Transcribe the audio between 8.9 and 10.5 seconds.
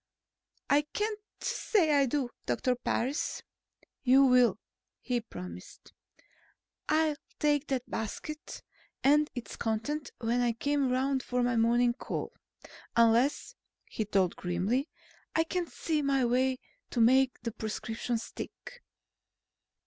and its contents when